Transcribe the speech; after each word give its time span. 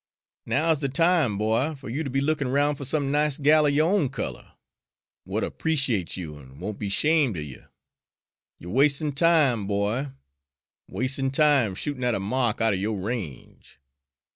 "Now 0.47 0.71
's 0.73 0.79
de 0.79 0.89
time, 0.89 1.37
boy, 1.37 1.75
fer 1.77 1.87
you 1.87 2.03
ter 2.03 2.09
be 2.09 2.21
lookin' 2.21 2.47
roun' 2.47 2.73
fer 2.73 2.85
some 2.85 3.11
nice 3.11 3.37
gal 3.37 3.67
er 3.67 3.69
yo' 3.69 3.85
own 3.87 4.09
color, 4.09 4.53
w'at'll 5.27 5.51
'preciate 5.51 6.17
you, 6.17 6.39
an' 6.39 6.57
won't 6.57 6.79
be 6.79 6.89
'shamed 6.89 7.37
er 7.37 7.43
you. 7.43 7.65
You're 8.57 8.71
wastin' 8.71 9.11
time, 9.11 9.67
boy, 9.67 10.07
wastin' 10.87 11.29
time, 11.29 11.75
shootin' 11.75 12.03
at 12.03 12.15
a 12.15 12.19
mark 12.19 12.61
outer 12.61 12.77
yo' 12.77 12.93
range." 12.95 13.79